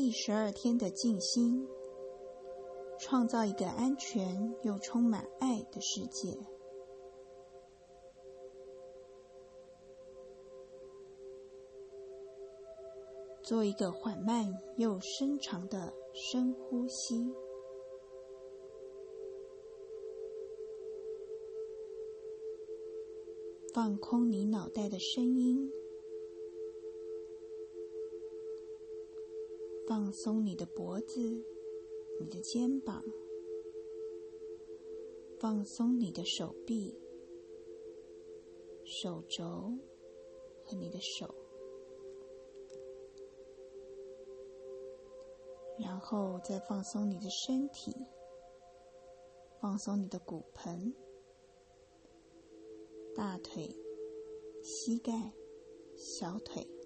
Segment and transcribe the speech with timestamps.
[0.00, 1.66] 第十二天的静心，
[3.00, 6.38] 创造一个安全又充满爱的世界。
[13.42, 17.34] 做一个缓慢又深长的深呼吸，
[23.74, 25.68] 放空你脑袋的声音，
[29.88, 31.18] 放松你的脖子、
[32.20, 33.02] 你的肩膀，
[35.40, 36.94] 放松你的手臂、
[38.84, 39.46] 手肘
[40.62, 41.34] 和你的手。
[45.80, 47.90] 然后再放松你的身体，
[49.58, 50.94] 放松你的骨盆、
[53.14, 53.74] 大腿、
[54.62, 55.32] 膝盖、
[55.96, 56.77] 小腿。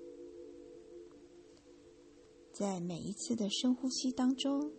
[2.63, 4.71] 在每一次的深呼吸当中，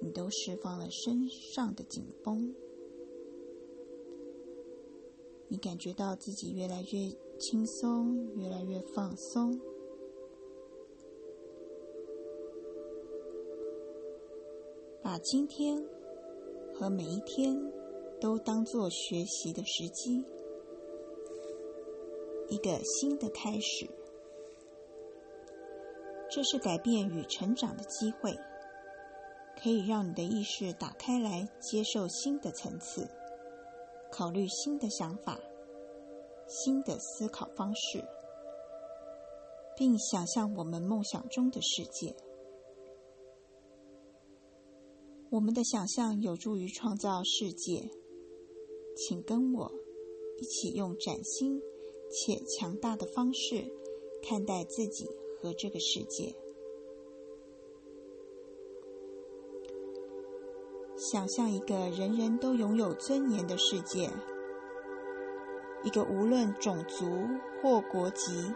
[0.00, 2.54] 你都释放了身上的紧绷，
[5.48, 7.10] 你感觉到自己越来越
[7.40, 9.60] 轻松，越来越放松。
[15.02, 15.84] 把今天
[16.72, 17.60] 和每一天
[18.20, 20.24] 都当做学习的时机，
[22.48, 23.90] 一个新的开始。
[26.30, 28.38] 这是改变与成长的机会，
[29.60, 33.08] 可以让你的意识打开来，接受新的层次，
[34.12, 35.40] 考虑新的想法、
[36.46, 38.04] 新的思考方式，
[39.76, 42.14] 并想象我们梦想中的世界。
[45.30, 47.90] 我们的想象有助于创造世界，
[48.96, 49.72] 请跟我
[50.40, 51.60] 一起用崭新
[52.10, 53.64] 且强大的方式
[54.22, 55.06] 看待自己
[55.40, 56.34] 和这个世界。
[60.96, 64.10] 想象一个人人都拥有尊严的世界，
[65.82, 67.26] 一个无论种族
[67.62, 68.52] 或国籍，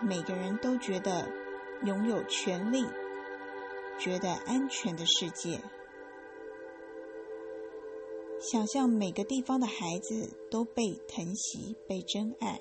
[0.00, 1.28] 每个人都觉得
[1.84, 2.84] 拥有权利、
[3.98, 5.60] 觉得安全的世界。
[8.38, 12.60] 想象每个地方的孩子都被疼惜、被真爱，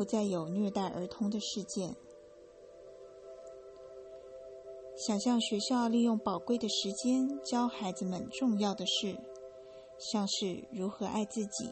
[0.00, 1.94] 不再有虐待儿童的事件。
[4.96, 9.20] 想象学校利用宝贵的时间教孩子们重要的事，
[9.98, 11.70] 像是如何爱自己、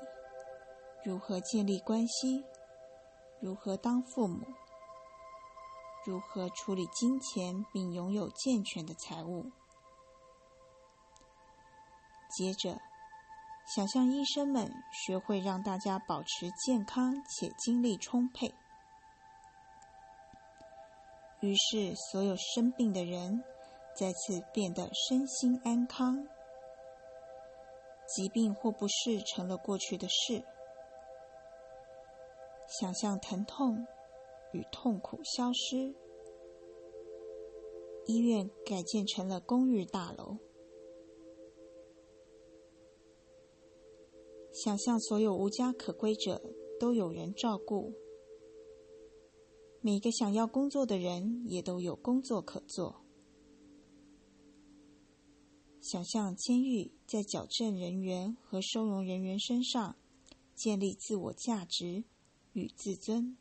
[1.03, 2.45] 如何建立关系、
[3.41, 4.47] 如何当父母、
[6.05, 9.47] 如何处理金钱并拥有健全的财务。
[12.37, 12.79] 接着，
[13.75, 18.55] 想象医生们学会让大家保持健康且精力充沛。
[21.41, 23.45] 于是，所有生病的人
[23.95, 26.27] 再次变得身心安康，
[28.07, 30.43] 疾病或不适成了过去的事。
[32.81, 33.87] 想象疼痛
[34.53, 35.95] 与痛苦消失，
[38.07, 40.39] 医院改建成了公寓大楼。
[44.61, 46.43] 想象所有无家可归者
[46.81, 47.93] 都有人照顾，
[49.81, 53.05] 每个想要工作的人也都有工作可做。
[55.81, 59.97] 想象监狱在矫正人员和收容人员身上
[60.57, 62.03] 建立自我价值
[62.53, 63.37] 与自尊，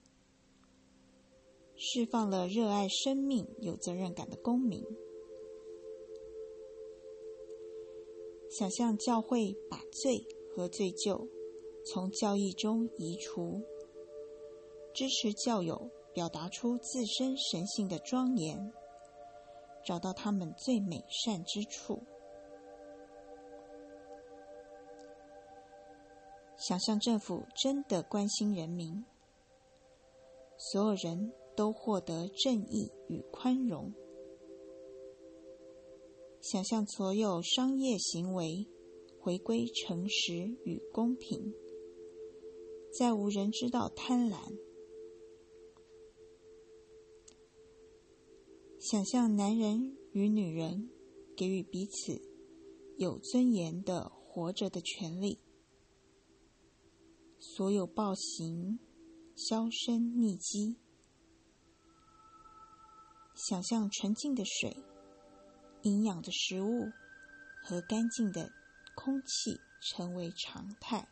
[1.75, 4.85] 释放了热爱生命、有责任感的公民。
[8.51, 10.36] 想象教会把罪。
[10.57, 11.29] 和罪疚
[11.85, 13.61] 从教义中移除，
[14.91, 18.73] 支持教友表达出自身神性的庄严，
[19.85, 22.01] 找到他们最美善之处。
[26.57, 29.05] 想象政府真的关心人民，
[30.57, 33.93] 所有人都获得正义与宽容。
[36.41, 38.67] 想象所有商业行为。
[39.27, 41.53] 回归诚实与公平，
[42.97, 44.37] 再无人知道贪婪。
[48.79, 50.89] 想象男人与女人
[51.35, 52.21] 给予彼此
[52.95, 55.39] 有尊严的活着的权利，
[57.37, 58.79] 所有暴行
[59.35, 60.77] 销声匿迹。
[63.35, 64.77] 想象纯净的水、
[65.81, 66.85] 营养的食物
[67.65, 68.49] 和干净的。
[68.97, 71.07] 空气成为常态。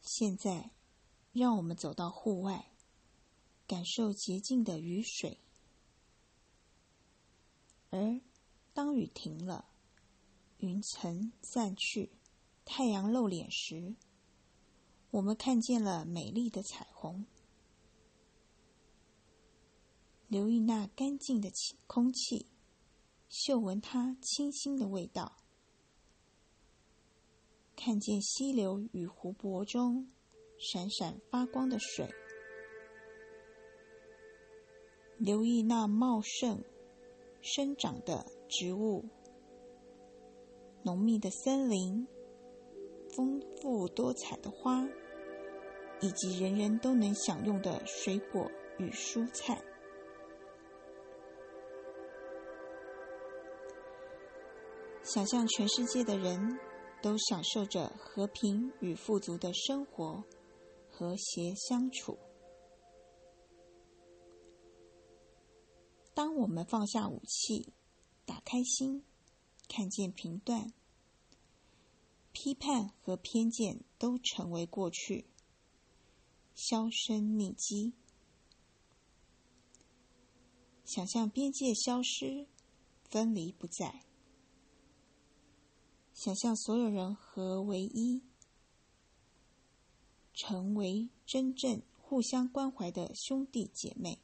[0.00, 0.70] 现在，
[1.32, 2.70] 让我们走到户外，
[3.66, 5.40] 感受洁净的雨水。
[7.90, 8.20] 而
[8.72, 9.68] 当雨停了，
[10.58, 12.12] 云层散去，
[12.64, 13.96] 太阳露脸时，
[15.10, 17.26] 我们看见了美丽的彩虹。
[20.28, 22.46] 留意那干净的气空气，
[23.38, 25.36] 嗅闻它清新的味道，
[27.76, 30.08] 看见溪流与湖泊中
[30.58, 32.08] 闪闪发光的水，
[35.18, 36.64] 留意那茂盛
[37.42, 39.04] 生长的植物，
[40.82, 42.08] 浓密的森林，
[43.14, 44.88] 丰富多彩的花，
[46.00, 49.62] 以及人人都能享用的水果与蔬菜。
[55.16, 56.60] 想象全世界的人
[57.00, 60.22] 都享受着和平与富足的生活，
[60.90, 62.18] 和谐相处。
[66.12, 67.72] 当我们放下武器，
[68.26, 69.04] 打开心，
[69.66, 70.74] 看见评断、
[72.32, 75.24] 批判和偏见都成为过去，
[76.54, 77.94] 销声匿迹。
[80.84, 82.46] 想象边界消失，
[83.08, 84.02] 分离不在。
[86.16, 88.22] 想象所有人合为一，
[90.32, 94.18] 成为真正互相关怀的兄弟姐妹。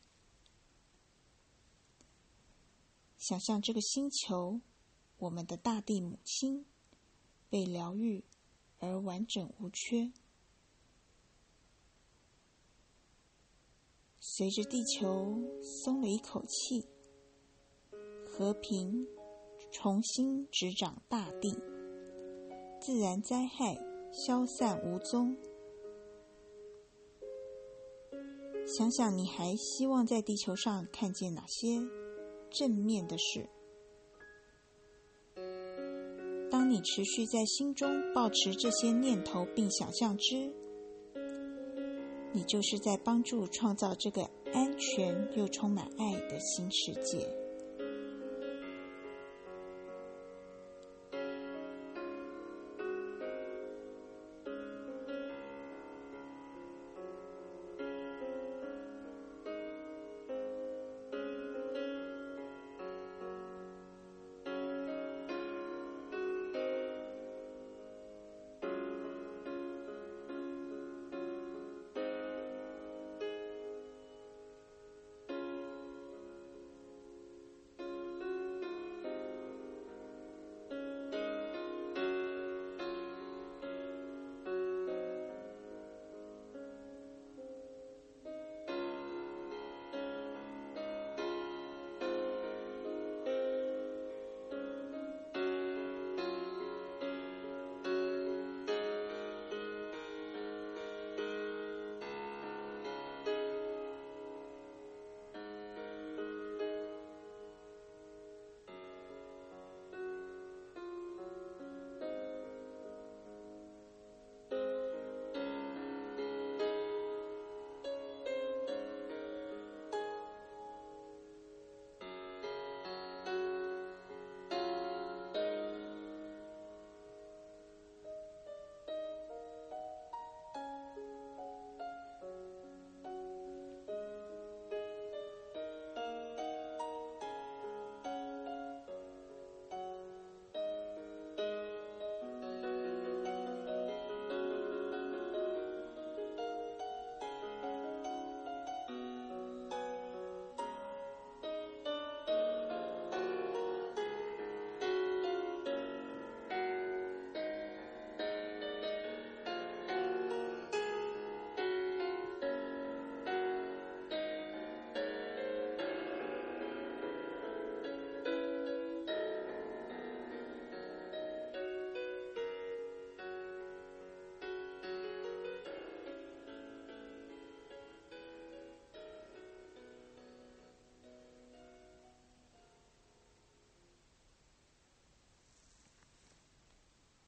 [3.19, 4.63] 想象这个星球，
[5.19, 6.65] 我们的大地母亲，
[7.51, 8.25] 被疗愈
[8.79, 10.11] 而完整无缺。
[14.19, 16.89] 随着地球松了一口气，
[18.27, 19.07] 和平
[19.71, 21.55] 重新执掌大地。
[22.85, 23.79] 自然灾害
[24.11, 25.37] 消散无踪。
[28.67, 31.81] 想想你还希望在地球上看见哪些
[32.51, 33.49] 正面的事？
[36.51, 40.53] 当你持续在心中保持这些念头并想象之，
[42.33, 47.42] 你就是在帮助创造这个安全又充满爱的新世界。